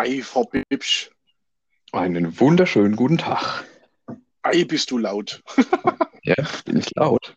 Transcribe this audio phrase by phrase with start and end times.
[0.00, 1.10] Ei, Frau Bibsch.
[1.92, 3.66] Einen wunderschönen guten Tag.
[4.40, 5.42] Ei, bist du laut.
[6.22, 6.36] Ja,
[6.66, 7.34] bin ich laut.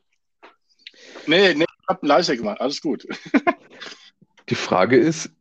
[1.25, 2.59] Nee, nee, ich hab leiser gemacht.
[2.59, 3.07] Alles gut.
[4.49, 5.31] Die Frage ist,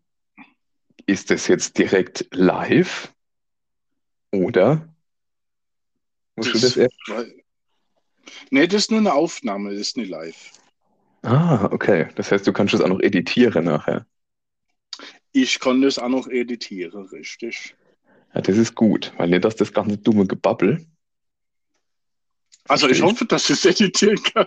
[1.07, 3.13] ist das jetzt direkt live
[4.31, 4.89] oder
[6.37, 6.95] musst du das erst?
[8.51, 10.53] Nee, das ist nur eine Aufnahme, das ist nicht live.
[11.23, 12.09] Ah, okay.
[12.15, 14.07] Das heißt, du kannst es auch noch editieren nachher.
[15.33, 17.75] Ich kann das auch noch editieren, richtig.
[18.35, 20.87] Ja, das ist gut, weil nicht, dass das ganze dumme Gebabbel.
[22.69, 24.47] Also ich hoffe, dass ich es editieren kann.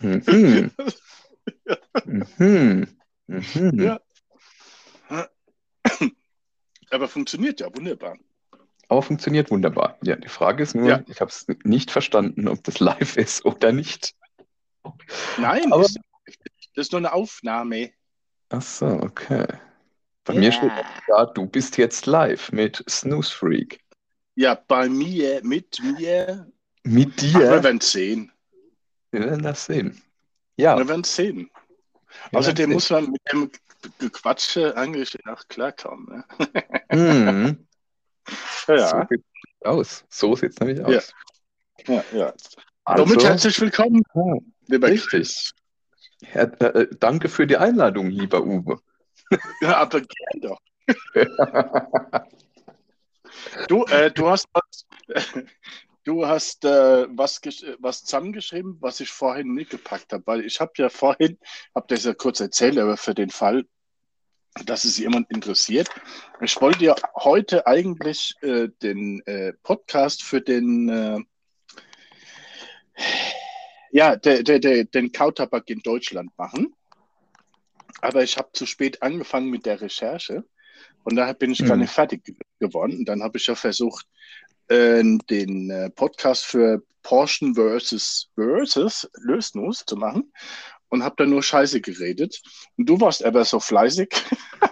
[0.00, 0.70] Mhm.
[2.38, 2.86] Mhm.
[3.26, 3.82] Mhm.
[3.82, 4.00] Ja.
[6.90, 8.16] Aber funktioniert ja wunderbar.
[8.88, 9.98] Aber funktioniert wunderbar.
[10.02, 11.02] Ja, die Frage ist nur, Ja.
[11.08, 14.14] ich habe es nicht verstanden, ob das live ist oder nicht.
[15.38, 15.98] Nein, Aber- ist,
[16.74, 17.92] das ist nur eine Aufnahme.
[18.56, 19.46] Ach so, okay.
[20.24, 20.40] Bei Ja.
[20.40, 20.70] mir steht
[21.08, 23.80] da, du bist jetzt live mit Snooze Freak.
[24.36, 26.50] Ja, bei mir, mit mir.
[26.84, 27.64] Mit Ach, wir dir.
[27.64, 28.30] werden sehen.
[29.10, 30.00] Wir werden das sehen.
[30.56, 31.50] Ja, Wir werden sehen.
[32.30, 33.50] wir Außerdem muss man mit dem
[33.98, 36.24] Gequatsche eigentlich auch klarkommen.
[36.90, 37.58] Ne?
[38.66, 39.24] So Ja, sieht's
[39.64, 40.04] aus.
[40.08, 40.84] So sieht es nämlich Ja.
[40.86, 41.12] aus.
[41.86, 42.34] ja, ja.
[42.84, 44.36] Also, Damit herzlich willkommen, ja,
[44.68, 45.10] lieber Richtig.
[45.10, 45.52] Chris.
[46.32, 48.80] Her- äh, danke für die Einladung, lieber Uwe.
[49.60, 50.60] Ja, aber gern doch.
[53.68, 54.86] Du, äh, du hast was,
[56.04, 60.60] du hast äh, was, gesch- was zusammengeschrieben, was ich vorhin nicht gepackt habe, weil ich
[60.60, 61.38] habe ja vorhin,
[61.74, 63.64] habe das ja kurz erzählt, aber für den Fall,
[64.66, 65.88] dass es jemand interessiert.
[66.40, 71.18] Ich wollte ja heute eigentlich äh, den äh, Podcast für den, äh,
[73.94, 76.74] ja, der, der, der, den Kautabak in Deutschland machen.
[78.00, 80.44] Aber ich habe zu spät angefangen mit der Recherche
[81.04, 81.82] und daher bin ich gar Mhm.
[81.82, 82.98] nicht fertig ge- geworden.
[82.98, 84.04] Und dann habe ich ja versucht,
[84.66, 90.32] äh, den äh, Podcast für Porschen versus versus Lösnuss zu machen
[90.88, 92.42] und habe dann nur Scheiße geredet.
[92.76, 94.08] Und du warst aber so fleißig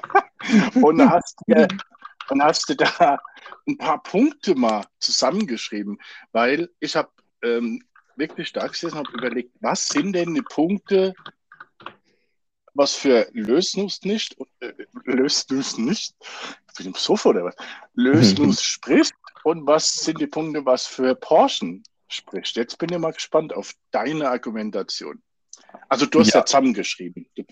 [0.83, 1.69] und hast, dir,
[2.29, 3.21] und hast da
[3.69, 5.99] ein paar Punkte mal zusammengeschrieben,
[6.33, 7.11] weil ich habe
[7.45, 7.85] ähm,
[8.17, 11.15] wirklich da gesessen und habe überlegt, was sind denn die Punkte,
[12.75, 14.73] was für Lösnuss nicht, äh,
[15.05, 16.15] Lösnuss nicht,
[16.69, 17.57] ich bin im Sofa oder was,
[17.95, 19.15] Lösnuss spricht
[19.45, 22.57] und was sind die Punkte, was für Porschen spricht.
[22.57, 25.23] Jetzt bin ich mal gespannt auf deine Argumentation.
[25.89, 26.47] Also du hast ja, Ja.
[26.47, 27.27] zusammengeschrieben.
[27.35, 27.45] Du,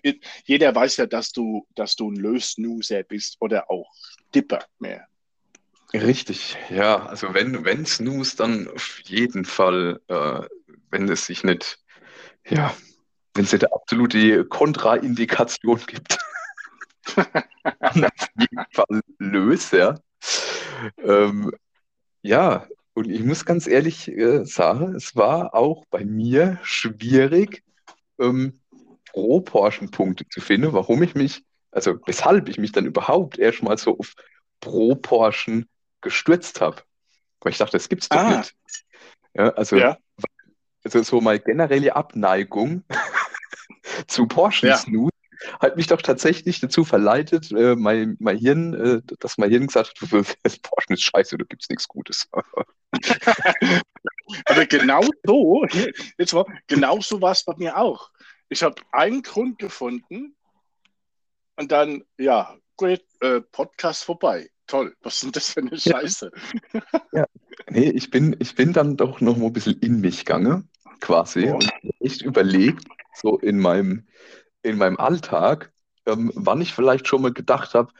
[0.44, 3.91] jeder weiß ja, dass du, dass du ein Lösnuser bist oder auch
[4.34, 5.06] Dipper mehr.
[5.93, 7.06] Richtig, ja.
[7.06, 10.43] Also wenn, wenn Snooze, dann auf jeden Fall, äh,
[10.91, 11.78] wenn es sich nicht,
[12.49, 12.75] ja,
[13.34, 16.19] wenn es nicht absolute Kontraindikation gibt,
[17.81, 19.97] dann auf jeden Fall löst, ja.
[20.99, 21.50] Ähm,
[22.23, 27.62] ja, und ich muss ganz ehrlich äh, sagen, es war auch bei mir schwierig,
[28.21, 28.61] ähm,
[29.12, 34.15] Pro-Portion-Punkte zu finden, warum ich mich, also weshalb ich mich dann überhaupt erstmal so auf
[34.61, 35.67] Pro-Portion
[36.00, 36.83] gestürzt habe.
[37.41, 38.38] Weil ich dachte, das gibt's doch Ah.
[38.38, 38.55] nicht.
[39.34, 39.97] Ja, also, Ja.
[40.84, 42.84] also so meine generelle Abneigung
[44.09, 44.77] zu Portion Ja.
[44.77, 45.11] Snooze
[45.59, 49.99] hat mich doch tatsächlich dazu verleitet, äh, mein, mein Hirn, äh, dass mein Hirn gesagt
[50.00, 50.11] hat,
[50.62, 52.28] Portion ist scheiße, da gibt's nichts Gutes.
[54.47, 55.65] Aber genau so,
[56.19, 58.11] jetzt mal, genau so war es bei mir auch.
[58.49, 60.37] Ich habe einen Grund gefunden
[61.56, 64.50] und dann, ja, gut, äh, Podcast vorbei.
[64.70, 66.00] Toll, was sind das für eine Ja.
[66.00, 66.31] Scheiße?
[67.69, 70.69] Nee, ich bin, ich bin dann doch noch mal ein bisschen in mich gegangen,
[71.00, 71.54] quasi, Ja.
[71.54, 71.70] und
[72.00, 74.06] echt überlegt, so in meinem,
[74.62, 75.72] in meinem Alltag,
[76.06, 77.92] ähm, wann ich vielleicht schon mal gedacht habe,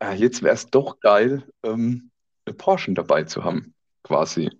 [0.00, 2.10] äh, jetzt wäre es doch geil, ähm,
[2.44, 4.50] eine Porsche dabei zu haben, quasi.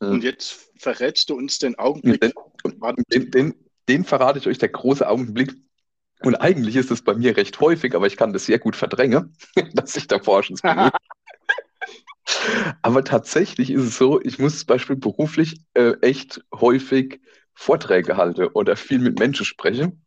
[0.00, 2.20] Und jetzt verrätst du uns den Augenblick.
[2.20, 2.32] Den,
[3.08, 3.54] den, den,
[3.88, 5.54] den verrate ich euch, der große Augenblick.
[6.22, 9.34] Und eigentlich ist es bei mir recht häufig, aber ich kann das sehr gut verdrängen,
[9.72, 10.92] dass ich da Porsches benutze.
[12.82, 17.20] Aber tatsächlich ist es so, ich muss zum Beispiel beruflich äh, echt häufig
[17.54, 20.04] Vorträge halten oder viel mit Menschen sprechen.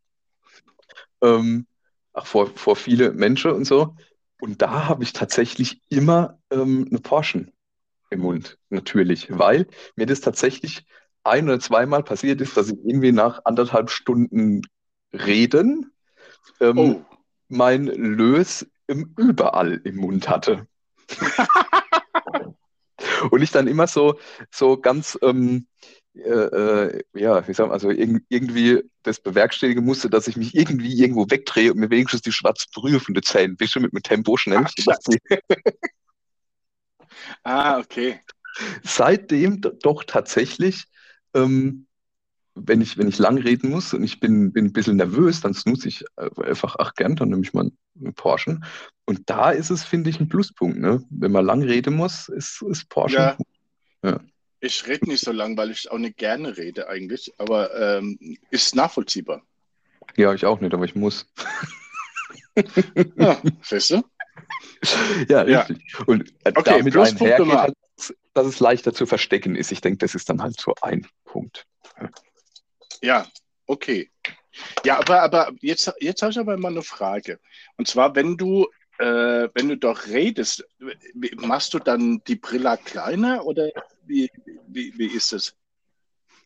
[1.20, 1.66] Ähm,
[2.12, 3.96] auch vor, vor viele Menschen und so.
[4.40, 7.52] Und da habe ich tatsächlich immer ähm, eine Porsche
[8.10, 9.66] im Mund, natürlich, weil
[9.96, 10.86] mir das tatsächlich
[11.24, 14.62] ein oder zweimal passiert ist, dass ich irgendwie nach anderthalb Stunden
[15.12, 15.93] Reden
[16.60, 17.04] ähm, Oh,
[17.48, 20.66] mein Lös im, überall im Mund hatte.
[23.30, 24.18] Und ich dann immer so,
[24.50, 25.66] so ganz, ähm,
[26.14, 30.96] äh, äh, ja, wie sagen also irg irgendwie das bewerkstelligen musste, dass ich mich irgendwie
[30.96, 34.36] irgendwo wegdrehe und mir wenigstens die schwarze Brühe von den Zähnen wische mit dem Tempo
[34.36, 34.64] schnell.
[37.42, 38.20] ah, okay.
[38.84, 40.84] Seitdem doch tatsächlich,
[41.34, 41.86] ähm,
[42.54, 45.54] wenn ich, wenn ich lang reden muss und ich bin, bin ein bisschen nervös, dann
[45.54, 48.60] snooze ich einfach ach gern, dann nehme ich mal einen Porsche.
[49.06, 50.78] Und da ist es, finde ich, ein Pluspunkt.
[50.78, 51.02] Ne?
[51.10, 53.16] Wenn man lang reden muss, ist, ist Porsche.
[53.16, 53.36] Ja.
[54.02, 54.20] ja.
[54.60, 58.74] Ich rede nicht so lang, weil ich auch nicht gerne rede eigentlich, aber ähm, ist
[58.74, 59.42] nachvollziehbar.
[60.16, 61.26] Ja, ich auch nicht, aber ich muss.
[63.16, 64.02] ja, weißt du?
[65.28, 65.78] Ja, richtig.
[65.92, 66.04] Ja.
[66.06, 67.74] Und äh, okay, damit einhergeht, halt,
[68.34, 69.72] dass es leichter zu verstecken ist.
[69.72, 71.66] Ich denke, das ist dann halt so ein Punkt.
[73.04, 73.26] Ja,
[73.66, 74.10] okay.
[74.84, 77.38] Ja, aber, aber jetzt, jetzt habe ich aber mal eine Frage.
[77.76, 78.66] Und zwar, wenn du
[78.98, 80.64] äh, wenn du doch redest,
[81.36, 83.68] machst du dann die Brille kleiner oder
[84.06, 84.30] wie,
[84.68, 85.56] wie, wie ist es?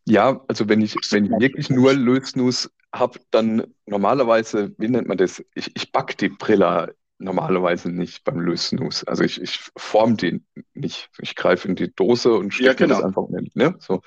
[0.06, 5.18] Ja, also wenn ich, wenn ich wirklich nur Lösnuss habe, dann normalerweise, wie nennt man
[5.18, 5.44] das?
[5.54, 9.04] Ich, ich back die Brille normalerweise nicht beim Lösnuss.
[9.04, 11.10] Also ich, ich form den nicht.
[11.18, 12.94] Ich greife in die Dose und stecke ja, genau.
[12.94, 13.54] das einfach mit.
[13.56, 13.74] Ne?
[13.80, 14.02] So.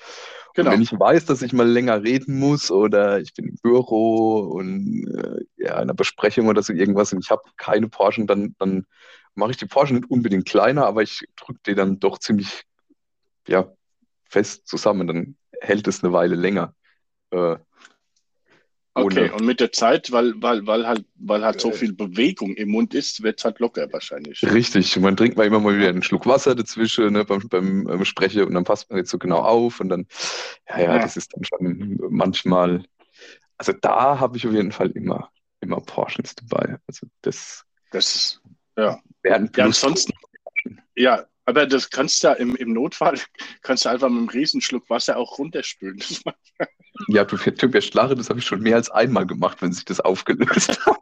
[0.53, 0.71] Genau.
[0.71, 5.07] wenn ich weiß, dass ich mal länger reden muss oder ich bin im Büro und
[5.07, 8.85] äh, ja, in einer Besprechung oder so irgendwas und ich habe keine Porschen, dann, dann
[9.33, 12.63] mache ich die Porsche nicht unbedingt kleiner, aber ich drücke die dann doch ziemlich
[13.47, 13.71] ja,
[14.25, 15.07] fest zusammen.
[15.07, 16.75] Dann hält es eine Weile länger.
[17.31, 17.57] Äh,
[18.93, 21.73] Okay, und mit der Zeit, weil, weil, weil, halt, weil halt so äh.
[21.73, 24.43] viel Bewegung im Mund ist, wird es halt locker wahrscheinlich.
[24.43, 28.03] Richtig, man trinkt mal immer mal wieder einen Schluck Wasser dazwischen ne, beim, beim, beim
[28.03, 30.07] Sprechen und dann passt man jetzt so genau auf und dann,
[30.67, 30.99] ja, ja, ja.
[30.99, 32.83] das ist dann schon manchmal,
[33.57, 36.77] also da habe ich auf jeden Fall immer, immer Portions dabei.
[36.85, 38.41] Also das, das
[38.77, 38.99] ja.
[39.23, 40.11] Ja, ansonsten,
[40.95, 43.19] ja, aber das kannst du ja im, im Notfall,
[43.61, 46.01] kannst du einfach mit einem Riesenschluck Wasser auch runterspülen.
[47.07, 49.85] Ja, du Typ, ja Schlache, das habe ich schon mehr als einmal gemacht, wenn sich
[49.85, 50.97] das aufgelöst hat.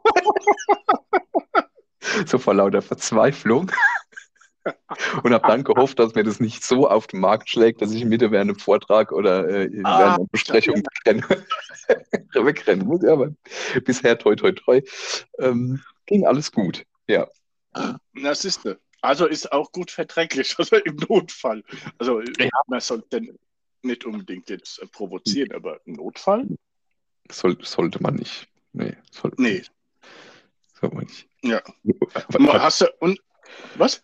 [2.26, 3.70] so vor lauter Verzweiflung.
[5.22, 8.04] Und habe dann gehofft, dass mir das nicht so auf den Markt schlägt, dass ich
[8.04, 10.82] Mitte während einem Vortrag oder äh, ah, während einer Besprechung
[12.34, 13.02] wegrennen muss.
[13.02, 13.30] Ja, aber
[13.84, 14.82] bisher toi toi toi.
[15.38, 16.84] Ähm, ging alles gut.
[17.06, 17.28] Ja.
[18.14, 18.66] Das ist
[19.02, 21.62] Also ist auch gut verträglich, also im Notfall.
[21.98, 22.48] Also ja.
[22.66, 23.22] man sollte
[23.82, 26.46] nicht unbedingt jetzt provozieren, aber ein Notfall?
[27.30, 28.48] Soll, sollte man nicht.
[28.72, 28.96] Nee.
[29.10, 29.62] Soll, nee.
[30.80, 31.28] Sollte man nicht.
[31.42, 31.62] Ja.
[32.34, 33.20] Aber, Hast du, und,
[33.76, 34.02] was?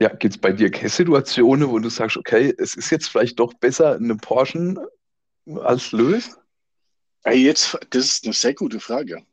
[0.00, 3.38] Ja, gibt es bei dir keine Situationen, wo du sagst, okay, es ist jetzt vielleicht
[3.38, 4.74] doch besser eine Porsche
[5.60, 5.92] als?
[7.24, 9.24] Hey, jetzt, das ist eine sehr gute Frage.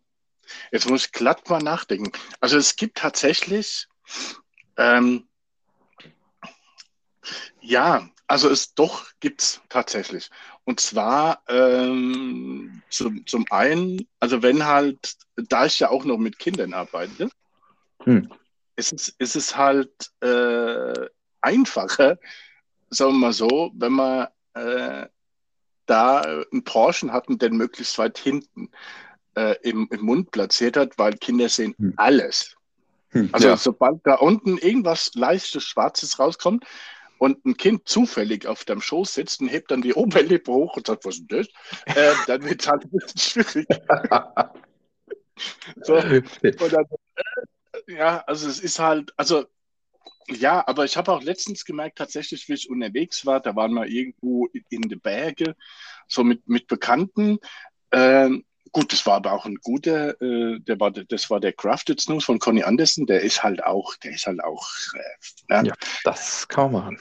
[0.72, 2.12] Jetzt muss ich glatt mal nachdenken.
[2.40, 3.88] Also es gibt tatsächlich,
[4.80, 5.28] ähm,
[7.62, 10.30] ja, also es doch gibt es tatsächlich.
[10.64, 16.40] Und zwar ähm, zum, zum einen, also wenn halt, da ich ja auch noch mit
[16.40, 17.30] Kindern arbeite,
[18.04, 18.32] hm.
[18.76, 21.08] ist, es, ist es halt äh,
[21.42, 22.18] einfacher,
[22.90, 25.08] sagen wir mal so, wenn man äh,
[25.88, 28.72] da einen Porsche hat und den möglichst weit hinten
[29.36, 31.94] äh, im, im Mund platziert hat, weil Kinder sehen hm.
[31.98, 32.56] alles.
[33.12, 33.58] Hm, also ja.
[33.58, 36.66] sobald da unten irgendwas leichtes Schwarzes rauskommt,
[37.20, 40.88] und ein Kind zufällig auf deinem Schoß sitzt und hebt dann die Oberlippe hoch und
[40.88, 41.48] sagt, was ist das?
[41.86, 43.68] Äh, dann wird es halt ein bisschen schwierig.
[45.82, 46.86] so, dann,
[47.16, 49.46] äh, ja, also es ist halt, also
[50.28, 53.88] ja, aber ich habe auch letztens gemerkt, tatsächlich, wie ich unterwegs war, da waren wir
[53.88, 55.56] irgendwo in den Bergen,
[56.08, 57.40] so mit, mit Bekannten.
[57.92, 62.00] Ähm, gut, das war aber auch ein guter, äh, der war, das war der Crafted
[62.00, 64.68] Snooze von Conny Anderson, der ist halt auch, der ist halt auch.
[65.50, 65.74] Äh, ja,
[66.04, 67.00] das kann man machen.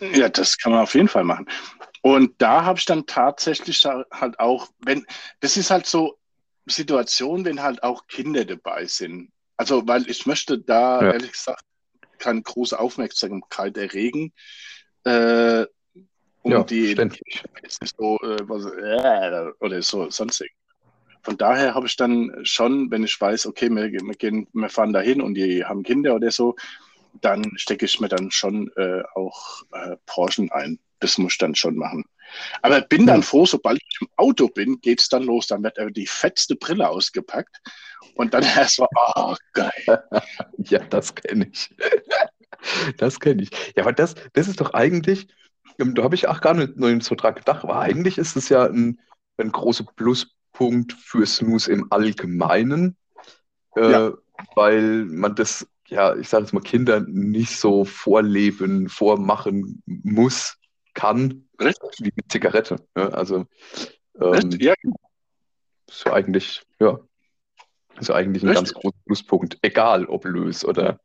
[0.00, 1.46] Ja, das kann man auf jeden Fall machen.
[2.02, 5.06] Und da habe ich dann tatsächlich halt auch, wenn,
[5.40, 6.18] das ist halt so
[6.66, 9.32] Situation, wenn halt auch Kinder dabei sind.
[9.56, 11.12] Also, weil ich möchte da, ja.
[11.12, 11.64] ehrlich gesagt,
[12.18, 14.32] keine große Aufmerksamkeit erregen.
[15.04, 15.66] Äh,
[16.42, 20.52] um ja, die so, äh, was, äh, oder so sonstig.
[21.26, 24.92] Von daher habe ich dann schon, wenn ich weiß, okay, wir, wir, gehen, wir fahren
[24.92, 26.54] dahin und die haben Kinder oder so,
[27.20, 30.78] dann stecke ich mir dann schon äh, auch äh, Porschen ein.
[31.00, 32.04] Das muss ich dann schon machen.
[32.62, 35.48] Aber bin dann froh, sobald ich im Auto bin, geht es dann los.
[35.48, 37.60] Dann wird die fetzte Brille ausgepackt
[38.14, 39.72] und dann erst mal, oh, geil.
[40.58, 41.74] ja, das kenne ich.
[42.98, 43.50] das kenne ich.
[43.74, 45.26] Ja, aber das, das ist doch eigentlich,
[45.80, 48.48] ähm, da habe ich auch gar nicht nur so dran gedacht, aber eigentlich ist es
[48.48, 49.00] ja ein,
[49.38, 52.96] ein großer Pluspunkt für Snooze im Allgemeinen,
[53.76, 54.12] äh, ja.
[54.54, 60.56] weil man das ja, ich sage jetzt mal, Kindern nicht so vorleben, vormachen muss,
[60.94, 61.90] kann, Richtig.
[62.00, 62.76] wie eine Zigarette.
[62.94, 63.12] Ne?
[63.12, 63.46] Also
[64.20, 64.74] ähm, Ja,
[65.86, 66.98] ist ja eigentlich, ja,
[67.98, 68.82] ist ja eigentlich ein ganz Richtig.
[68.82, 71.00] großer Pluspunkt, egal ob Lös oder,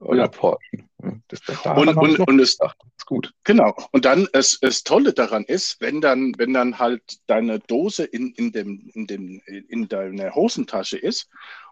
[0.00, 0.28] oder Ja.
[0.28, 0.84] Porsche.
[0.98, 1.20] Ne?
[1.28, 2.56] Das, daran und, und, und es.
[2.56, 3.32] Das ist gut.
[3.44, 3.74] Genau.
[3.92, 8.32] Und dann, es, das Tolle daran ist, wenn dann, wenn dann halt deine Dose in,
[8.34, 11.28] in, dem, in, dem, in deiner Hosentasche ist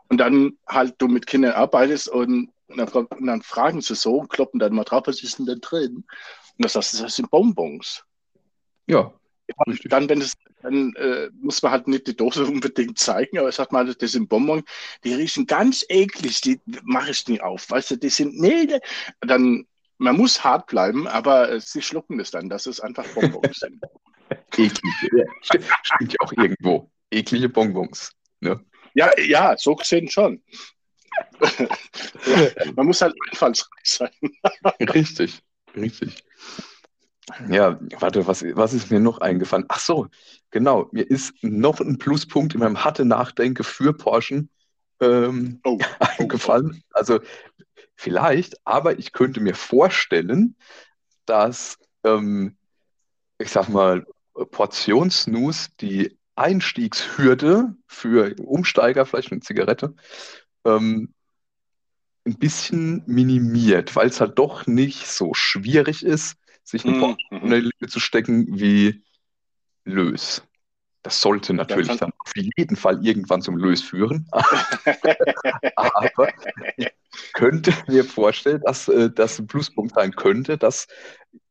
[0.08, 4.60] und dann halt du mit Kindern arbeitest und, dann, und dann fragen sie so, kloppen
[4.60, 5.96] dann mal drauf, was ist denn da drin?
[5.96, 6.04] Und
[6.58, 8.04] dann sagst du, das sind Bonbons.
[8.88, 9.12] Ja,
[9.66, 9.90] richtig.
[9.90, 13.72] Dann, wenn es, dann äh, muss man halt nicht die Dose unbedingt zeigen, aber sagt
[13.72, 14.64] mal, das sind Bonbons,
[15.04, 17.70] die riechen ganz eklig, die mache ich nie auf.
[17.70, 18.68] Weißt du, die sind, nee,
[19.20, 19.66] dann,
[19.98, 23.82] man muss hart bleiben, aber äh, sie schlucken es dann, dass es einfach Bonbons sind.
[24.56, 25.26] Eklige.
[25.42, 26.90] Stimmt ja auch irgendwo.
[27.10, 28.10] Eklige Bonbons.
[28.40, 28.60] Ne?
[28.94, 30.42] Ja, ja, so gesehen schon.
[32.76, 34.10] Man muss halt einfallsreich sein.
[34.80, 35.40] Richtig,
[35.74, 36.24] richtig.
[37.48, 39.64] Ja, warte, was, was ist mir noch eingefallen?
[39.68, 40.06] Ach so,
[40.50, 40.88] genau.
[40.92, 44.46] Mir ist noch ein Pluspunkt in meinem harte Nachdenke für Porsche
[45.00, 46.82] ähm, Oh, eingefallen.
[46.92, 47.20] Also
[47.96, 50.56] vielleicht, aber ich könnte mir vorstellen,
[51.26, 52.56] dass, ähm,
[53.38, 54.06] ich sag mal,
[54.52, 59.94] Portionssnus die Einstiegshürde für Umsteiger, vielleicht eine Zigarette,
[60.64, 61.14] ähm,
[62.24, 67.50] ein bisschen minimiert, weil es halt doch nicht so schwierig ist, sich eine Mhm, mhm.
[67.52, 69.02] Lippe zu stecken wie
[69.84, 70.42] Lös.
[71.02, 74.28] Das sollte natürlich kann- dann auf jeden Fall irgendwann zum Lös führen.
[75.76, 76.28] Aber
[76.76, 76.88] ich
[77.32, 80.88] könnte mir vorstellen, dass äh, das ein Pluspunkt sein könnte, dass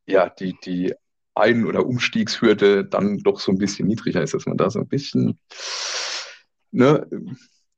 [0.06, 0.94] ja die, die
[1.36, 4.88] Ein- oder Umstiegshürde dann doch so ein bisschen niedriger ist, dass man da so ein
[4.88, 5.40] bisschen
[6.72, 7.08] ne,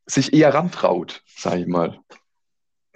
[0.06, 2.00] sich eher rantraut, sage ich mal.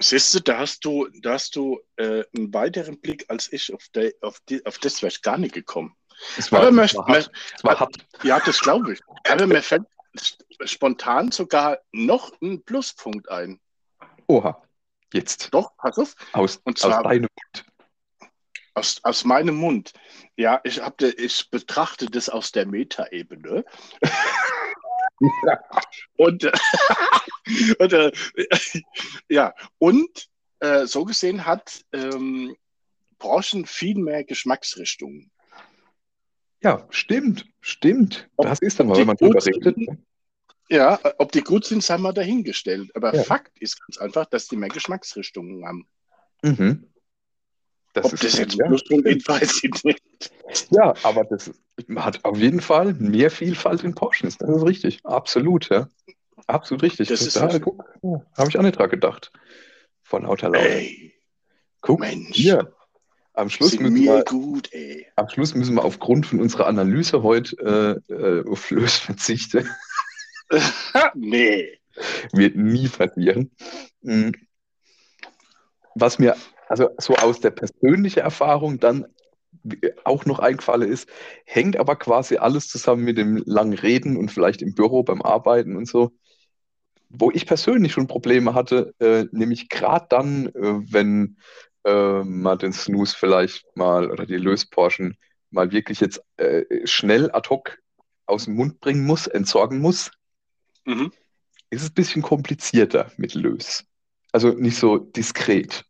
[0.01, 3.73] Siehst du, da hast du, da hast du äh, einen weiteren Blick als ich.
[3.73, 5.95] Auf, der, auf, die, auf das wäre ich gar nicht gekommen.
[6.37, 7.25] Es Aber war, man- war
[7.63, 7.95] war hart.
[8.23, 8.99] Ja, das glaube ich.
[9.29, 9.83] Aber mir fällt
[10.65, 13.59] spontan sogar noch ein Pluspunkt ein.
[14.27, 14.61] Oha,
[15.13, 16.15] jetzt Doch, pass auf.
[16.33, 17.65] aus, Und aus zwar- deinem Mund.
[18.73, 19.91] Aus, aus meinem Mund.
[20.37, 23.65] Ja, ich, hab, de- ich betrachte das aus der Metaebene.
[26.17, 26.51] und äh,
[27.79, 28.11] und äh,
[29.29, 30.27] ja, und
[30.59, 32.55] äh, so gesehen hat ähm,
[33.19, 35.31] Porsche viel mehr Geschmacksrichtungen.
[36.63, 38.29] Ja, stimmt, stimmt.
[38.35, 39.55] Ob- Das ist dann mal, wenn man drüber sind?
[39.57, 39.77] redet.
[39.77, 39.97] ne?
[40.69, 42.95] Ja, ob die gut sind, haben wir dahingestellt.
[42.95, 43.23] Aber Ja.
[43.23, 45.87] Fakt ist ganz einfach, dass die mehr Geschmacksrichtungen haben.
[46.43, 46.87] Mhm.
[47.93, 49.17] Das Ob ist das jetzt ja, Pluspunkt stimmt.
[49.21, 50.01] ist, weiß ich nicht.
[50.69, 51.51] Ja, aber das
[51.95, 54.37] hat auf jeden Fall mehr Vielfalt in Porsches.
[54.37, 54.99] Das ist richtig.
[55.03, 55.87] Absolut, ja.
[56.47, 57.07] Absolut richtig.
[57.07, 57.63] Das ist da, richtig.
[57.63, 59.31] guck, ja, habe ich auch nicht dran gedacht.
[60.03, 60.67] Vor lauter Laune.
[60.67, 61.13] Ey,
[61.81, 62.35] Guck, Mensch.
[62.35, 62.73] hier.
[63.33, 64.69] Am Schluss, müssen wir, gut,
[65.15, 69.69] am Schluss müssen wir aufgrund von unserer Analyse heute äh, äh, auf Lös verzichten.
[71.15, 71.79] nee.
[72.33, 73.51] Wird nie passieren.
[74.01, 74.33] Mhm.
[75.95, 76.35] Was mir
[76.67, 79.05] also so aus der persönlichen Erfahrung dann
[80.03, 81.09] auch noch eingefallen ist,
[81.45, 85.75] hängt aber quasi alles zusammen mit dem langen Reden und vielleicht im Büro beim Arbeiten
[85.75, 86.11] und so.
[87.09, 90.51] Wo ich persönlich schon Probleme hatte, äh, nämlich gerade dann, äh,
[90.91, 91.37] wenn
[91.83, 95.17] äh, man den Snooze vielleicht mal oder die Lösporschen
[95.49, 97.77] mal wirklich jetzt äh, schnell ad hoc
[98.25, 100.11] aus dem Mund bringen muss, entsorgen muss,
[100.85, 101.11] Mhm.
[101.69, 103.85] ist es ein bisschen komplizierter mit Lös.
[104.31, 105.85] Also nicht so diskret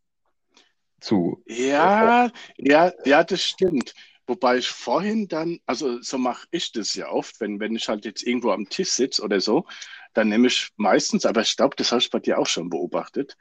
[1.02, 1.44] zu.
[1.46, 3.94] Ja, ja, ja, das stimmt.
[4.28, 8.06] Wobei ich vorhin dann, also so mache ich das ja oft, wenn, wenn ich halt
[8.06, 9.66] jetzt irgendwo am Tisch sitze oder so,
[10.14, 13.36] dann nehme ich meistens, aber ich glaube, das habe ich bei dir auch schon beobachtet,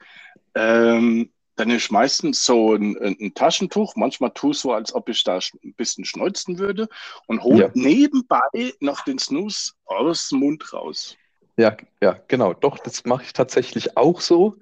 [0.55, 5.09] ähm, dann nehme ich meistens so ein, ein Taschentuch, manchmal tue ich so, als ob
[5.11, 6.89] ich da ein bisschen schneuzen würde
[7.27, 7.71] und hole Ja.
[7.75, 11.17] nebenbei noch den Snooze aus dem Mund raus.
[11.59, 12.55] Ja, ja, genau.
[12.55, 14.57] Doch, das mache ich tatsächlich auch so.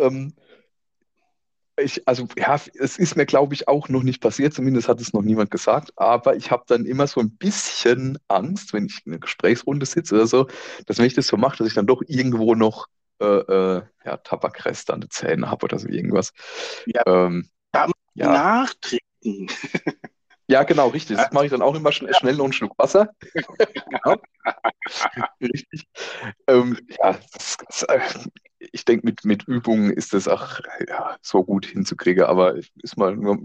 [0.00, 0.34] Ähm,
[1.76, 5.12] ich, also, ja, es ist mir, glaube ich, auch noch nicht passiert, zumindest hat es
[5.12, 9.12] noch niemand gesagt, aber ich habe dann immer so ein bisschen Angst, wenn ich in
[9.12, 10.48] einer Gesprächsrunde sitze oder so,
[10.86, 12.86] dass wenn ich das so mache, dass ich dann doch irgendwo noch
[13.20, 16.32] äh, äh, ja, Tabakreste an den Zähnen habe oder so irgendwas.
[16.86, 17.02] Ja.
[17.06, 17.48] Ähm,
[18.14, 19.02] Ja, Nachtrinken.
[20.48, 21.16] ja, genau, richtig.
[21.16, 23.08] Das mache ich dann auch immer schn schnell noch einen Schluck Wasser.
[23.90, 24.16] Genau.
[25.40, 25.86] Richtig.
[26.46, 28.00] Ähm, ja, das, das, äh,
[28.72, 33.16] ich denke, mit, mit Übungen ist das auch ja, so gut hinzukriegen, aber ist mal
[33.16, 33.38] nur,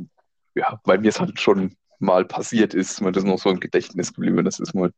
[0.56, 4.14] ja, weil mir es halt schon mal passiert ist, mir das noch so im Gedächtnis
[4.14, 4.44] geblieben.
[4.46, 4.92] Das ist mal,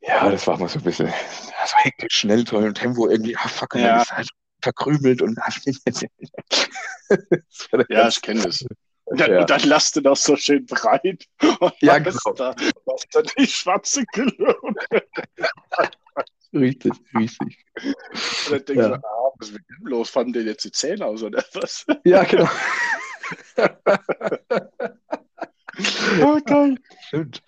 [0.00, 3.36] ja, das war mal so ein bisschen ja, so hektisch, schnell, toll im Tempo irgendwie,
[3.36, 4.02] ah, fuck, und dann Ja.
[4.02, 4.28] ist halt
[4.62, 5.38] verkrümelt und
[7.88, 8.64] Ja, ich kenne das.
[9.04, 9.40] Und dann, Ja.
[9.40, 11.24] und dann lasst du das so schön breit.
[11.60, 12.18] Und Ja, genau.
[12.36, 12.54] Da,
[13.12, 14.54] da die schwarze Gülle.
[16.52, 17.64] Und Richtig, richtig.
[18.50, 18.88] dann denkst Ja.
[18.88, 20.10] du, ah, was ist mit dem los?
[20.10, 21.86] Fanden die jetzt die Zähne aus oder was?
[22.04, 22.48] Ja, genau.
[26.22, 26.76] Ah, geil.
[27.06, 27.40] Stimmt.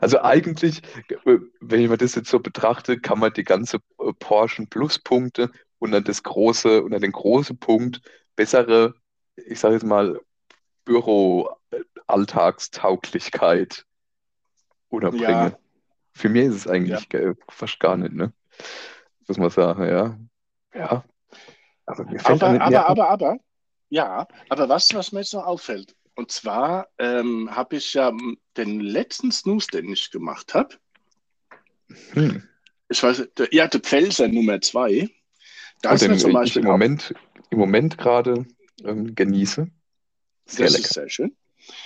[0.00, 0.80] Also eigentlich,
[1.60, 6.00] wenn ich mir das jetzt so betrachte, kann man die ganze äh, Porsche Pluspunkte unter
[6.00, 8.00] das große, unter den großen Punkt
[8.34, 8.94] bessere,
[9.36, 10.18] ich sage jetzt mal,
[10.86, 13.84] Büro-Alltagstauglichkeit
[14.88, 15.50] unterbringen.
[15.52, 15.58] Ja.
[16.14, 18.32] Für mich ist es eigentlich ge- fast gar nicht, ne?
[19.26, 20.18] Muss man sagen, ja.
[20.74, 21.04] Ja.
[21.86, 22.72] Aber mir da Aber, aber, ein.
[22.84, 23.38] aber, aber,
[23.88, 28.12] ja, aber was, was mir jetzt noch auffällt, und zwar ähm, habe ich ja
[28.56, 30.76] den letzten Snooze, den ich gemacht habe,
[32.12, 32.42] Hm.
[32.88, 35.08] ich weiß, der, ja, der Pfälzer Nummer zwei,
[35.82, 37.14] da Und ist mir den zum ich Beispiel im Moment,
[37.50, 38.44] im Moment gerade
[38.84, 39.68] ähm, genieße.
[40.46, 40.84] Sehr das lecker.
[40.84, 41.36] ist sehr schön.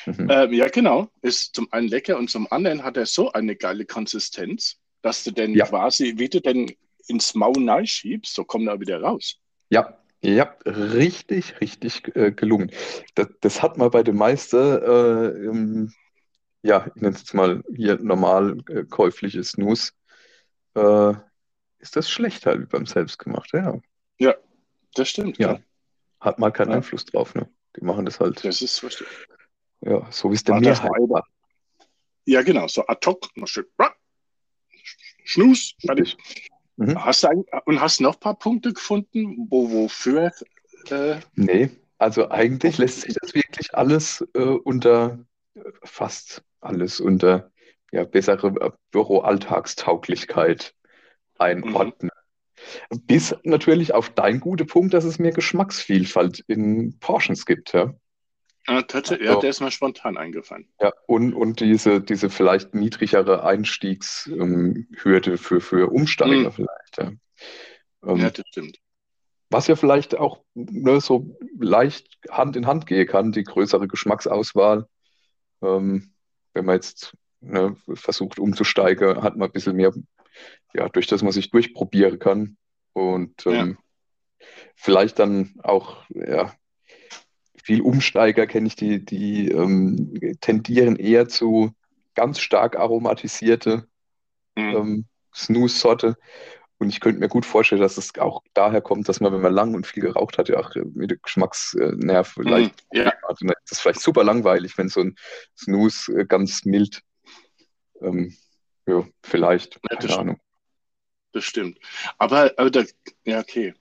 [0.06, 0.28] Mhm.
[0.30, 3.84] Ähm, ja, genau, ist zum einen lecker und zum anderen hat er so eine geile
[3.86, 5.66] Konsistenz, dass du denn Ja.
[5.66, 6.70] quasi, wie du denn
[7.06, 9.36] ins Maul schiebst, so kommt er wieder raus.
[9.70, 12.70] Ja, ja, richtig, richtig äh, gelungen.
[13.14, 15.92] Das, das hat man bei den meisten, äh, ähm,
[16.62, 19.94] ja, ich nenne es jetzt mal hier normal äh, käufliches Snus,
[20.74, 21.14] äh,
[21.78, 23.82] ist das schlechter wie beim Selbstgemachten.
[24.18, 24.34] Ja,
[24.94, 25.52] Das stimmt, Ja.
[25.52, 25.60] ja.
[26.20, 26.76] hat mal keinen Ja.
[26.76, 27.48] Einfluss drauf, ne?
[27.76, 29.06] Die machen das halt, Das ist richtig.
[29.80, 31.24] ja, so wie es der Mehrheit war.
[32.26, 33.64] Ja, genau, so ad hoc, mal schön,
[35.24, 36.16] Schnus, fertig.
[36.76, 37.04] Mhm.
[37.04, 40.32] Hast du ein, und hast noch ein paar Punkte gefunden, wo, wofür
[40.90, 45.18] äh, Nee, also eigentlich lässt sich das wirklich alles äh, unter,
[45.54, 47.50] äh, fast alles unter
[47.92, 50.74] ja, bessere äh, Büro-Alltagstauglichkeit
[51.38, 52.10] einordnen.
[53.06, 57.94] Bis natürlich auf dein guter Punkt, dass es mehr Geschmacksvielfalt in Portions gibt, ja.
[58.66, 60.68] Äh, tatsächlich, Ach ja, der ist mir spontan eingefallen.
[60.80, 66.52] Ja, und, und diese, diese vielleicht niedrigere Einstiegshürde ähm, Hürde für, für Umsteiger Mhm.
[66.52, 67.12] vielleicht, ja.
[68.06, 68.78] Ähm, Ja, das stimmt.
[69.50, 74.86] Was ja vielleicht auch ne, so leicht Hand in Hand gehen kann, die größere Geschmacksauswahl.
[75.60, 76.12] Ähm,
[76.54, 79.92] wenn man jetzt ne, versucht umzusteigen, hat man ein bisschen mehr,
[80.72, 82.56] ja, durch das man sich durchprobieren kann.
[82.92, 83.78] Und ähm,
[84.76, 86.52] vielleicht dann auch, ja,
[87.64, 91.72] viel Umsteiger kenne ich, die, die ähm, tendieren eher zu
[92.14, 93.86] ganz stark aromatisierte
[94.56, 94.76] Mhm.
[94.76, 96.16] ähm, Snooze-Sorte.
[96.78, 99.52] Und ich könnte mir gut vorstellen, dass es auch daher kommt, dass man, wenn man
[99.52, 102.98] lang und viel geraucht hat, ja auch äh, mit dem Geschmacksnerv vielleicht Mhm.
[102.98, 105.14] Ja, dann ist es vielleicht super langweilig, wenn so ein
[105.56, 107.02] Snooze äh, ganz mild,
[108.02, 108.34] ähm,
[108.86, 110.20] ja, vielleicht, Ja, das keine stimmt.
[110.20, 110.40] Ahnung.
[111.32, 111.78] das stimmt.
[112.18, 112.84] Aber, aber da,
[113.24, 113.74] ja, okay.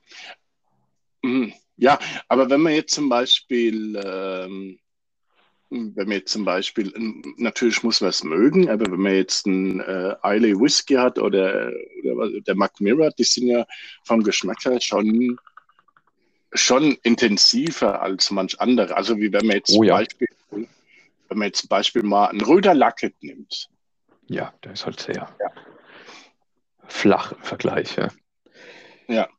[1.22, 1.52] Mhm.
[1.80, 4.78] Ja, aber wenn man jetzt zum Beispiel, ähm,
[5.70, 6.92] wenn man jetzt zum Beispiel,
[7.38, 11.72] natürlich muss man es mögen, aber wenn man jetzt einen äh, Islay Whisky hat oder,
[12.04, 13.64] oder der Mac Mirror, die sind ja
[14.04, 15.38] vom Geschmack her schon,
[16.52, 18.94] schon intensiver als manch andere.
[18.94, 19.94] Also wie wenn man jetzt Oh zum ja.
[19.94, 23.70] Beispiel, wenn man jetzt zum Beispiel mal einen Röder Lacket nimmt.
[24.28, 25.34] Ja, der ist halt sehr
[26.88, 27.96] flach im Vergleich.
[29.08, 29.30] Ja.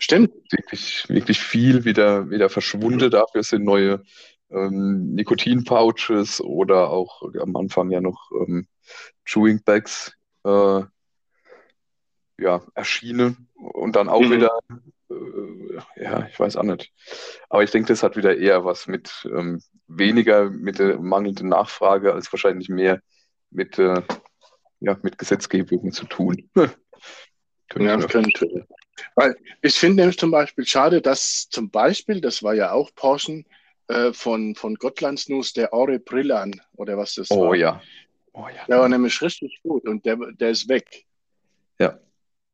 [0.01, 0.33] Stimmt.
[0.51, 3.11] Wirklich, wirklich viel wieder, wieder verschwunden.
[3.11, 4.03] Dafür sind neue
[4.51, 8.67] ähm, Nikotin-Pouches oder auch am Anfang ja noch ähm,
[9.25, 10.13] Chewing Bags
[10.45, 10.83] äh,
[12.39, 14.31] ja, erschienen und dann auch Mhm.
[14.33, 14.59] wieder,
[15.11, 16.91] äh, ja, ich weiß auch nicht.
[17.51, 22.15] Aber ich denke, das hat wieder eher was mit ähm, weniger mit der mangelnden Nachfrage
[22.15, 23.01] als wahrscheinlich mehr
[23.51, 24.03] mit, äh,
[24.81, 26.49] ja, mit Gesetzgebung zu tun.
[27.69, 28.67] Könnte Ja, mir könnte.
[29.14, 33.44] Weil ich finde nämlich zum Beispiel schade, dass zum Beispiel, das war ja auch Porsche,
[33.88, 37.55] äh, von, von Gottlandsnuss, der Aure Brillan oder was das Oh war.
[37.57, 37.83] ja.
[38.33, 38.64] Oh ja.
[38.68, 41.05] Der war nämlich richtig gut und der, der ist weg.
[41.79, 41.98] Ja.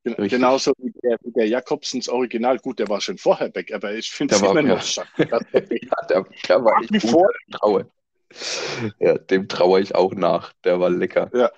[0.05, 0.31] Gen- Richtig.
[0.39, 2.59] Genauso wie der, wie der Jakobsens Original.
[2.59, 4.83] Gut, der war schon vorher weg, aber ich finde es Der war- immer noch ja.
[4.83, 5.09] schade.
[5.19, 6.81] Ja, der, der war.
[6.81, 7.01] Dem
[7.51, 7.91] traue.
[8.99, 10.53] Ja, dem traue ich auch nach.
[10.65, 11.31] Der war lecker.
[11.35, 11.51] Ja.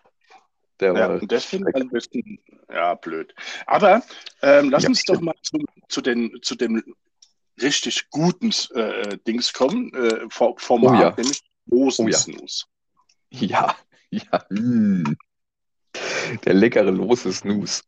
[0.80, 2.38] Der Ja, und das finde ich ein bisschen,
[2.70, 3.34] ja, blöd.
[3.66, 4.02] Aber
[4.42, 4.88] ähm, lass Ja.
[4.90, 6.82] uns doch mal zu, zu, den, zu dem
[7.60, 11.14] richtig guten äh, Dings kommen, äh, Format, Oh ja.
[11.16, 11.84] nämlich Oh ja.
[11.84, 12.66] Rosensnus.
[13.30, 13.76] Ja,
[14.10, 14.46] ja.
[14.50, 15.16] mm.
[16.44, 17.82] Der leckere lose Snooze.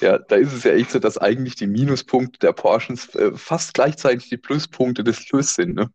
[0.00, 3.74] Ja, da ist es ja echt so, dass eigentlich die Minuspunkte der Portions äh, fast
[3.74, 5.90] gleichzeitig die Pluspunkte des Lös sind, ne?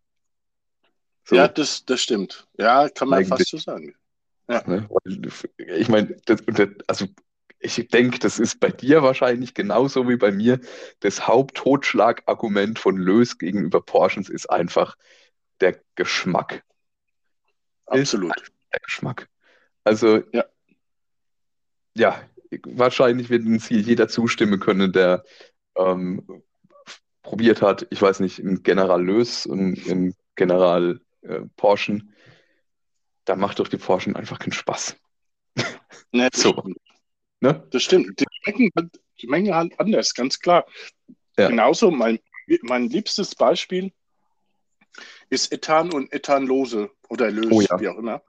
[1.25, 2.47] So, Ja, das, das stimmt.
[2.57, 3.29] Ja, kann man Eigentlich.
[3.29, 3.95] fast so sagen.
[4.65, 4.89] Ne?
[4.89, 6.15] Weil, Ich meine,
[6.87, 7.05] also
[7.59, 10.59] ich denke, das ist bei dir wahrscheinlich genauso wie bei mir.
[10.99, 14.97] Das Haupttotschlagargument von Lös gegenüber Portions ist einfach
[15.61, 16.63] der Geschmack.
[17.85, 18.33] Absolut.
[18.73, 19.29] der Geschmack.
[19.83, 20.45] Also, Ja.
[21.95, 22.21] ja,
[22.65, 25.23] wahrscheinlich wird uns hier jeder zustimmen können, der
[25.75, 26.43] ähm,
[27.21, 32.13] probiert hat, ich weiß nicht, ein General Lös und ein General äh, Porschen.
[33.31, 34.97] Da macht doch die Porschen einfach keinen Spaß.
[36.11, 36.51] Ne, das, So.
[36.51, 36.77] stimmt.
[37.39, 37.65] Ne?
[37.71, 38.19] das stimmt.
[38.19, 40.65] Die schmecken halt, die Menge halt anders, ganz klar.
[41.39, 41.47] Ja.
[41.47, 42.19] Genauso, mein,
[42.63, 43.93] mein liebstes Beispiel
[45.29, 47.79] ist Ethan und Ethanlose oder Lös, Oh ja.
[47.79, 48.21] wie auch immer.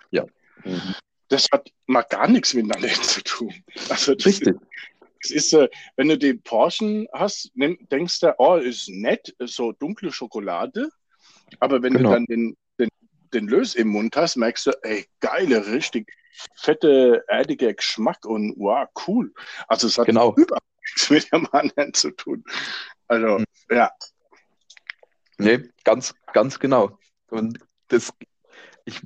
[0.64, 0.94] Mhm.
[1.26, 3.52] Das hat mal gar nichts miteinander zu tun.
[3.88, 4.54] Also das Richtig.
[5.18, 9.72] Es ist, äh, wenn du den Porschen hast, denkst du, oh, ist nett, ist so
[9.72, 10.88] dunkle Schokolade.
[11.58, 12.10] Aber wenn Genau.
[12.10, 12.56] du dann den,
[13.34, 16.12] den, Lös im Mund hast, merkst du, ey, geile, richtig
[16.56, 19.32] fette, erdiger Geschmack und wow, cool.
[19.68, 20.34] Also es hat Genau.
[20.36, 22.44] überhaupt nichts mit dem anderen zu tun.
[23.08, 23.44] Also, Mhm.
[23.70, 23.90] ja,
[25.38, 26.98] Nee, ganz, ganz genau.
[27.30, 28.12] Und das,
[28.84, 29.00] ich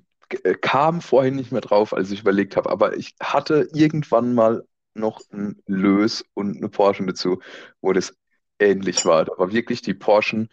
[0.44, 4.66] äh, kam vorhin nicht mehr drauf, als ich überlegt habe, aber ich hatte irgendwann mal
[4.94, 7.40] noch ein Lös und eine Porsche dazu,
[7.80, 8.14] wo das
[8.58, 9.24] ähnlich war.
[9.24, 10.48] Da war wirklich die Porsche,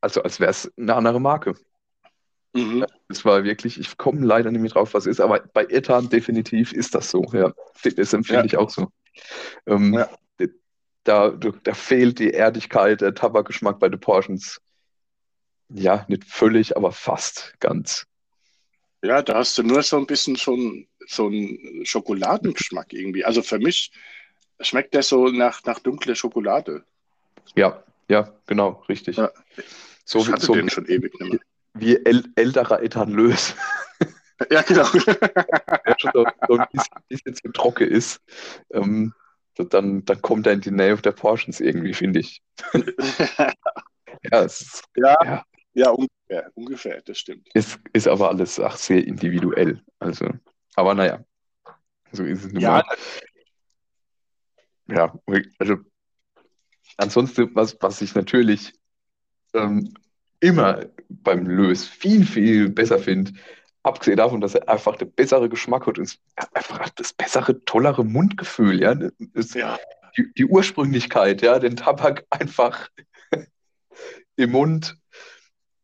[0.00, 1.54] also als wäre es eine andere Marke.
[2.54, 2.86] Mhm.
[3.08, 6.72] Es war wirklich, ich komme leider nicht mehr drauf, was ist, aber bei Ethan definitiv
[6.72, 7.24] ist das so.
[7.32, 8.44] Ja, das empfinde Ja.
[8.46, 8.88] ich auch so.
[9.66, 10.08] Ähm, Ja.
[11.04, 14.60] da, da fehlt die Erdigkeit, der Tabakgeschmack bei den Portions.
[15.68, 18.06] Ja, nicht völlig, aber fast ganz.
[19.02, 23.24] ja, da hast du nur so ein bisschen schon so einen Schokoladengeschmack irgendwie.
[23.24, 23.90] Also für mich
[24.60, 26.84] schmeckt der so nach, nach dunkler Schokolade.
[27.54, 29.16] Ja, ja, genau, richtig.
[29.18, 29.30] Ja.
[30.06, 31.40] So, ich hatte so den schon ewig nicht mehr.
[31.74, 33.54] Wie äl älterer Ethanlös,
[34.50, 34.84] Ja, genau.
[35.86, 36.66] der schon so, so ein
[37.08, 38.20] bisschen, zu trocken ist.
[38.72, 39.12] Ähm,
[39.56, 42.42] dann, dann kommt er in die Nähe der Portions irgendwie, finde ich.
[44.30, 45.44] Ja, ist, ja, Ja.
[45.74, 47.48] ja, ungefähr, ungefähr, das stimmt.
[47.52, 49.82] ist, ist aber alles ach, sehr individuell.
[49.98, 50.30] Also,
[50.76, 51.22] aber naja,
[52.12, 52.84] so ist es nun Ja, mal.
[54.86, 55.76] Ja, also
[56.96, 58.72] ansonsten, was, was ich natürlich
[59.52, 59.92] ähm,
[60.44, 63.32] immer beim Lös viel, viel besser finde,
[63.82, 66.18] abgesehen davon, dass er einfach der bessere Geschmack hat und
[66.54, 68.94] einfach das bessere, tollere Mundgefühl, ja,
[69.54, 69.78] ja,
[70.16, 72.88] die, die Ursprünglichkeit, ja, den Tabak einfach
[74.36, 74.96] im Mund,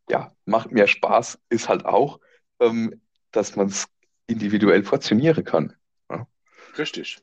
[0.08, 2.20] ja, macht mehr Spaß, ist halt auch,
[2.60, 3.00] ähm,
[3.32, 3.86] dass man es
[4.26, 5.74] individuell portionieren kann.
[6.78, 7.18] richtig.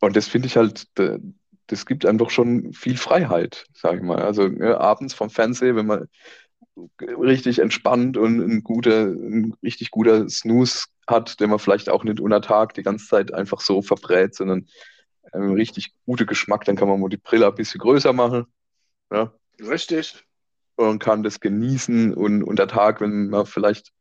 [0.00, 1.18] Und das finde ich halt, da-
[1.68, 4.22] das gibt einem doch schon viel Freiheit, sage ich mal.
[4.22, 6.08] Also ne, abends vom Fernsehen, wenn man
[7.00, 12.20] richtig entspannt und ein guter, ein richtig guter Snooze hat, den man vielleicht auch nicht
[12.20, 14.66] unter Tag die ganze Zeit einfach so verbrät, sondern
[15.32, 18.46] einen richtig guten Geschmack, dann kann man mal die Brille ein bisschen größer machen.
[19.10, 20.24] Ja, Richtig.
[20.76, 23.92] und kann das genießen und unter Tag, wenn man vielleicht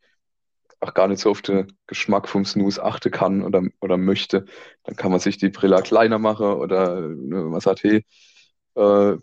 [0.80, 4.46] auch gar nicht so auf den Geschmack vom Snooze achten kann oder, oder möchte,
[4.84, 8.06] dann kann man sich die Brille kleiner machen oder äh, man sagt, hey,
[8.76, 9.18] äh,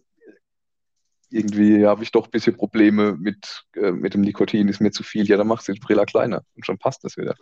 [1.32, 5.02] irgendwie habe ich doch ein bisschen Probleme mit, äh, mit dem Nikotin, ist mir zu
[5.02, 7.34] viel, ja, dann machst du die Brille kleiner und schon passt das wieder.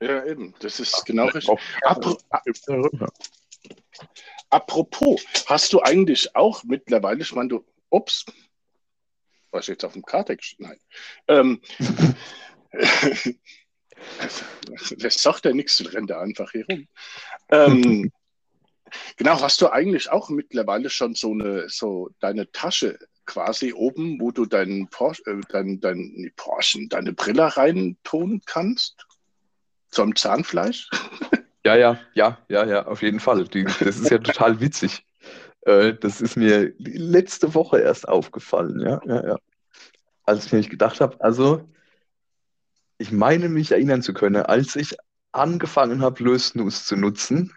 [0.00, 0.54] Ja, eben.
[0.60, 1.58] Das ist genau richtig.
[1.82, 3.08] Apro Ja.
[4.50, 8.24] apropos, hast du eigentlich auch mittlerweile, ich meine, du, ups,
[9.50, 10.54] was jetzt auf dem Kartex?
[10.58, 10.78] Nein.
[11.26, 11.60] Ähm,
[14.98, 16.86] das sagt ja nichts, du rennt da einfach hier rum.
[17.50, 18.12] Ähm,
[19.16, 22.98] genau, hast du eigentlich auch mittlerweile schon so eine, so deine Tasche
[23.28, 29.06] quasi oben, wo du deinen Porsche, äh, dein, dein, Porsche, deine Brille reintun kannst?
[29.90, 30.90] Zum Zahnfleisch?
[31.66, 33.44] Ja, ja, ja, ja, ja, auf jeden Fall.
[33.44, 35.04] Die, das ist ja total witzig.
[35.62, 39.36] Äh, das ist mir letzte Woche erst aufgefallen, ja, ja, ja.
[40.24, 41.68] als ich nämlich gedacht habe, also
[42.96, 44.96] ich meine mich erinnern zu können, als ich
[45.32, 47.52] angefangen habe, Lösnus zu nutzen,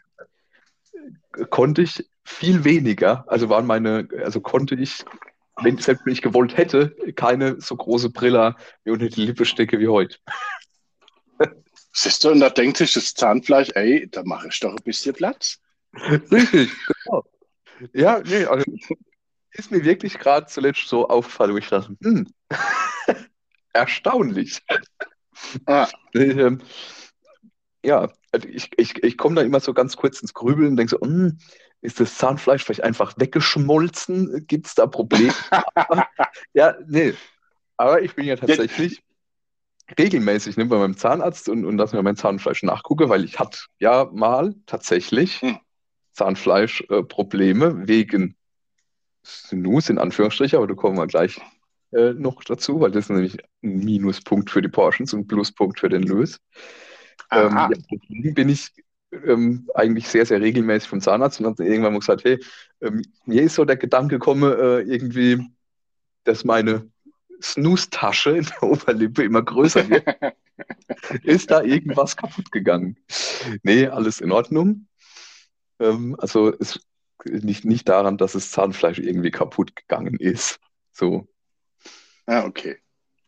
[1.50, 5.06] konnte ich viel weniger, also waren meine, also konnte ich,
[5.64, 9.80] wenn, selbst wenn ich gewollt hätte, keine so große Brille mir unter die Lippe stecke
[9.80, 10.18] wie heute.
[11.94, 15.14] Siehst du, und da denkt sich das Zahnfleisch, ey, da mache ich doch ein bisschen
[15.14, 15.60] Platz.
[15.94, 17.26] Richtig, genau.
[17.94, 18.64] Ja, nee, also
[19.52, 22.28] ist mir wirklich gerade zuletzt so aufgefallen, wo ich dachte, hm,
[23.74, 24.62] erstaunlich.
[25.66, 25.90] Ah.
[26.14, 26.62] Ähm,
[27.84, 30.92] ja, also ich, ich, ich komme da immer so ganz kurz ins Grübeln und denke
[30.92, 31.40] so, hm,
[31.82, 34.46] ist das Zahnfleisch vielleicht einfach weggeschmolzen?
[34.48, 35.34] Gibt es da Probleme?
[36.54, 37.14] ja, nee.
[37.78, 39.02] Aber ich bin ja tatsächlich
[39.98, 43.60] regelmäßig ne, bei meinem Zahnarzt und, und dass mir mein Zahnfleisch nachgucke, weil ich hatte
[43.80, 45.58] ja mal tatsächlich hm.
[46.14, 48.36] Zahnfleischprobleme äh, wegen
[49.26, 51.40] Snus in Anführungsstrichen, aber da kommen wir gleich
[51.92, 55.80] äh, noch dazu, weil das ist nämlich ein Minuspunkt für die Portions und ein Pluspunkt
[55.80, 56.40] für den Lös.
[57.32, 58.72] Ähm, ja, deswegen bin ich
[59.12, 62.40] ähm, eigentlich sehr, sehr regelmäßig vom Zahnarzt und dann irgendwann mal gesagt, hey,
[62.82, 65.46] ähm, mir ist so der Gedanke gekommen, äh, irgendwie,
[66.24, 66.90] dass meine
[67.42, 70.06] Snooze-Tasche in der Oberlippe immer größer wird.
[71.24, 72.98] ist da irgendwas kaputt gegangen?
[73.64, 74.88] Nee, alles in Ordnung.
[75.80, 76.80] Ähm, also es
[77.26, 80.60] nicht, nicht daran, dass das Zahnfleisch irgendwie kaputt gegangen ist.
[80.92, 81.28] So.
[82.26, 82.78] Ah, okay.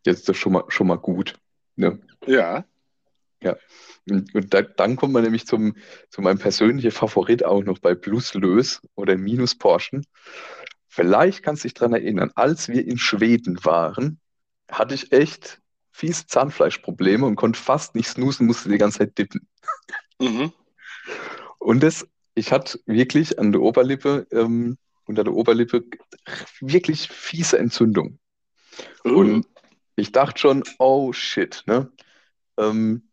[0.06, 1.36] Jetzt ist das schon mal, schon mal gut.
[1.76, 2.00] Ne?
[2.26, 2.65] Ja.
[3.41, 3.56] Ja.
[4.09, 5.75] Und, und da, dann kommt man nämlich zum,
[6.09, 10.05] zu meinem persönlichen Favorit auch noch bei Plus Lös oder Minus Porschen.
[10.87, 14.19] Vielleicht kannst du dich daran erinnern, als wir in Schweden waren,
[14.69, 15.61] hatte ich echt
[15.91, 19.47] fies Zahnfleischprobleme und konnte fast nicht snoosen, musste die ganze Zeit dippen.
[20.19, 20.51] Mhm.
[21.59, 25.85] Und das, ich hatte wirklich an der Oberlippe, ähm, unter der Oberlippe
[26.59, 28.19] wirklich fiese Entzündung.
[29.03, 29.15] Mhm.
[29.15, 29.47] Und
[29.95, 31.91] ich dachte schon, oh shit, ne?
[32.57, 33.09] Ähm,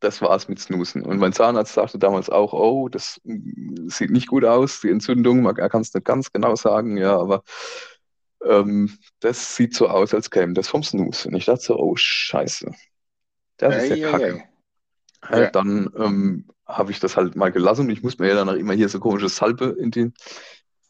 [0.00, 1.02] das war's mit Snoosen.
[1.02, 5.68] Und mein Zahnarzt sagte damals auch, oh, das sieht nicht gut aus, die Entzündung, er
[5.68, 7.42] kann es nicht ganz genau sagen, ja, aber
[8.44, 11.28] ähm, das sieht so aus, als käme das vom Snooze.
[11.28, 12.70] Und ich dachte so, oh, scheiße.
[13.56, 14.44] Das ist ja, ja kacke.
[15.30, 15.50] Ja, ja.
[15.50, 18.54] Dann ähm, habe ich das halt mal gelassen und ich muss mir ja dann auch
[18.54, 20.12] immer hier so komische Salbe in die,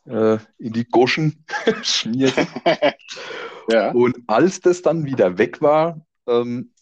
[0.06, 1.44] äh, in die Goschen
[1.82, 2.46] schmieren.
[3.68, 3.92] ja.
[3.92, 6.72] Und als das dann wieder weg war, ähm,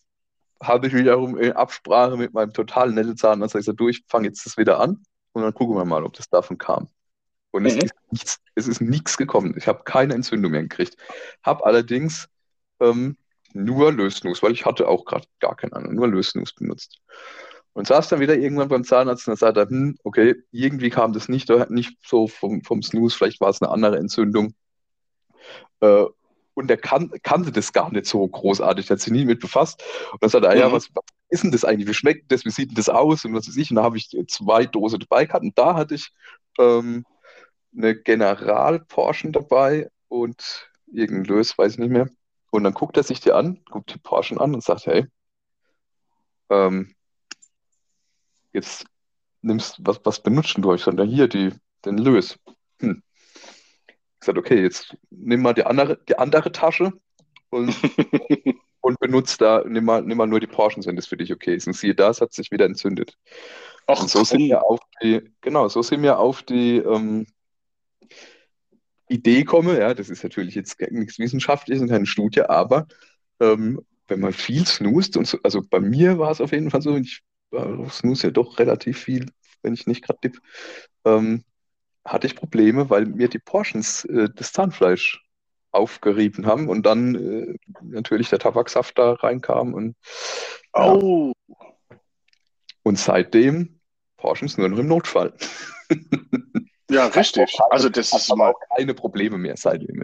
[0.67, 4.45] habe ich wiederum in Absprache mit meinem total netten Zahnarzt gesagt, du, ich fange jetzt
[4.47, 6.89] das wieder an und dann gucken wir mal, ob das davon kam.
[7.51, 7.69] Und mhm.
[7.69, 9.55] es, ist nichts, es ist nichts gekommen.
[9.57, 10.97] Ich habe keine Entzündung mehr gekriegt.
[11.43, 12.29] Habe allerdings
[12.81, 13.17] ähm,
[13.53, 17.01] nur Lösnuss, weil ich hatte auch gerade gar keinen anderen, nur Lösnuss benutzt.
[17.73, 21.13] Und saß dann wieder irgendwann beim Zahnarzt und dann sagte er, hm, okay, irgendwie kam
[21.13, 24.55] das nicht, nicht so vom, vom Snooze, vielleicht war es eine andere Entzündung.
[25.81, 26.05] Äh,
[26.55, 29.83] und der kan kannte das gar nicht so großartig, der hat sich nie mit befasst.
[30.13, 30.73] Und dann sagt er, ja, mhm.
[30.73, 33.35] was, was, ist denn das eigentlich, wie schmeckt das, wie sieht denn das aus und
[33.35, 33.71] was weiß ich.
[33.71, 36.13] Und da habe ich zwei Dosen dabei gehabt und da hatte ich
[36.59, 37.05] ähm,
[37.77, 42.09] eine General-Portion dabei und irgendein Lös, weiß ich nicht mehr.
[42.51, 45.07] Und dann guckt er sich die an, guckt die Portion an und sagt, hey,
[46.51, 46.95] ähm,
[48.53, 48.87] jetzt
[49.43, 50.73] nimmst, was, was benutzt du?
[50.73, 51.51] Ich sage, hier, die,
[51.85, 52.39] den Lös.
[52.81, 53.03] Hm
[54.27, 56.93] gesagt, okay, jetzt nimm mal die andere, die andere Tasche
[57.51, 57.75] und,
[58.81, 61.55] und benutzt da, nimm mal, nimm mal nur die Portions, wenn das für dich okay
[61.55, 61.67] ist.
[61.67, 63.17] Und siehe da, es hat sich wieder entzündet.
[63.87, 67.27] Ach, und so sind wir auf die, genau, so sind wir auf die ähm,
[69.09, 72.87] Idee komme, ja, das ist natürlich jetzt nichts Wissenschaftliches und keine Studie, aber
[73.41, 76.83] ähm, wenn man viel snoost, und so, also bei mir war es auf jeden Fall
[76.83, 79.27] so, ich äh, snooze ja doch relativ viel,
[79.63, 80.39] wenn ich nicht gerade tippe,
[81.05, 81.45] ähm,
[82.05, 85.25] hatte ich Probleme, weil mir die Portions äh, das Zahnfleisch
[85.73, 89.97] aufgerieben haben und dann äh, natürlich der Tabaksaft da reinkam und
[90.73, 91.33] oh.
[91.49, 91.97] Ja.
[92.83, 93.81] und seitdem
[94.17, 95.35] Portions nur noch im Notfall.
[96.91, 97.59] ja, richtig.
[97.71, 100.03] Also das ist mal auch keine Probleme mehr seitdem.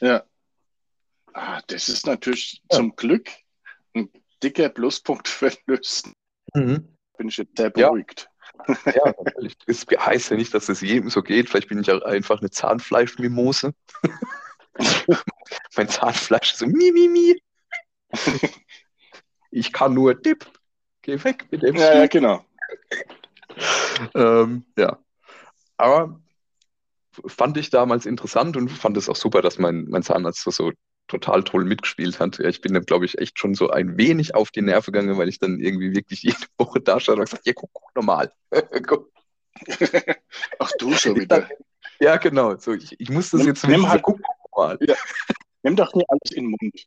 [0.00, 0.08] Ja.
[0.08, 0.24] ja.
[1.34, 2.78] Ah, das ist natürlich ja.
[2.78, 3.28] zum Glück
[3.94, 4.08] ein
[4.42, 6.12] dicker Pluspunkt für Lösen.
[6.54, 6.96] Mhm.
[7.16, 8.28] Bin ich jetzt sehr beruhigt.
[8.86, 9.56] Ja, natürlich.
[9.66, 11.48] Es heißt ja nicht, dass es jedem so geht.
[11.48, 13.74] Vielleicht bin ich auch einfach eine Zahnfleischmimose.
[15.76, 17.42] mein Zahnfleisch ist so mi, mi, mi.
[19.50, 20.46] ich kann nur Dip.
[21.02, 22.44] Geh weg mit dem Ja, ja genau.
[24.14, 24.98] ähm, ja.
[25.76, 26.20] Aber
[27.26, 30.72] fand ich damals interessant und fand es auch super, dass mein, mein Zahnarzt so
[31.08, 32.38] total toll mitgespielt hat.
[32.38, 35.18] Ja, ich bin dann, glaube ich, echt schon so ein wenig auf die Nerven gegangen,
[35.18, 38.32] weil ich dann irgendwie wirklich jede Woche da stand und gesagt ja, guck, guck normal.
[40.58, 41.48] Ach du schon wieder.
[42.00, 42.56] Ja, genau.
[42.56, 44.78] So, ich, ich muss das jetzt nimm, halt, guck, guck mal.
[44.80, 44.94] Ja.
[45.64, 46.86] Nimm doch nicht alles in den Mund.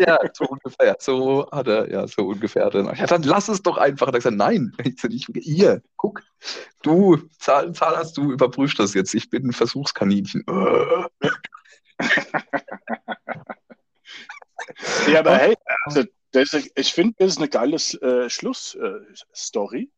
[0.00, 0.96] ja, so ungefähr.
[0.98, 2.68] So hat er, ja, so ungefähr.
[2.70, 4.08] Dann, ja, dann lass es doch einfach.
[4.08, 6.22] Er gesagt, nein, ich, ich, ihr, guck,
[6.82, 9.14] du, Zahl, Zahl hast du, überprüfst das jetzt.
[9.14, 10.44] Ich bin ein Versuchskaninchen.
[15.08, 19.82] Ja, aber hey, also, das, ich finde, das ist eine geile äh, Schlussstory.
[19.82, 19.88] Äh,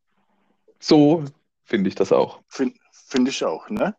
[0.78, 1.24] so
[1.64, 2.40] finde ich das auch.
[2.48, 3.94] Finde find ich auch, ne?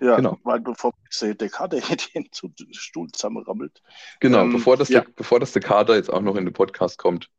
[0.00, 0.38] Ja, genau.
[0.44, 1.80] weil bevor der Kader
[2.14, 2.28] den
[2.72, 3.82] Stuhl zusammenrammelt.
[4.20, 5.02] Genau, ähm, bevor, das ja.
[5.02, 7.30] der, bevor das der Kader jetzt auch noch in den Podcast kommt.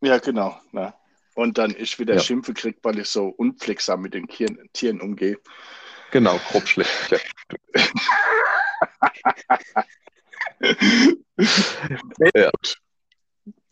[0.00, 0.58] Ja, genau.
[0.72, 0.94] Ne?
[1.34, 2.20] Und dann ich wieder ja.
[2.20, 5.38] Schimpfe kriege, weil ich so unpflegsam mit den Tieren, Tieren umgehe.
[6.10, 6.90] Genau, grob schlecht.
[12.34, 12.50] ja.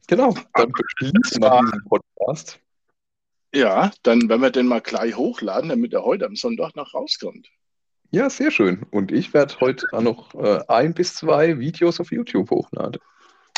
[0.06, 2.60] Genau, dann beschließen wir diesen Podcast.
[3.54, 7.48] Ja, dann werden wir den mal gleich hochladen, damit er heute am Sonntag noch rauskommt.
[8.10, 8.84] Ja, sehr schön.
[8.90, 13.00] Und ich werde heute auch noch äh, ein bis zwei Videos auf YouTube hochladen.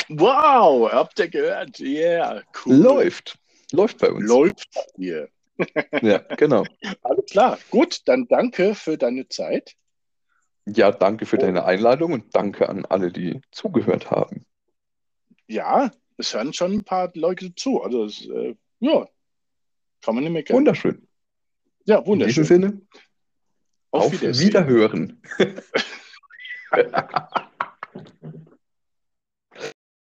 [0.09, 1.79] Wow, habt ihr gehört?
[1.79, 2.75] Yeah, cool.
[2.75, 3.37] Läuft.
[3.71, 4.27] Läuft bei uns.
[4.27, 5.29] Läuft hier.
[6.01, 6.63] ja, genau.
[7.01, 7.59] Alles klar.
[7.69, 9.75] Gut, dann danke für deine Zeit.
[10.75, 14.45] Ja, danke für deine Einladung und danke an alle, die zugehört haben.
[15.47, 17.81] Ja, es hören schon ein paar Leute zu.
[17.81, 19.07] Also, es, äh, ja,
[20.01, 20.57] kann man nicht mehr kennen.
[20.57, 21.07] Wunderschön.
[21.85, 22.43] Ja, wunderschön.
[22.43, 22.81] In diesem Sinne,
[23.91, 25.21] auf, auf Wiederhören.